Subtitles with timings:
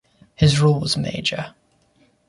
[0.35, 1.53] His role was major.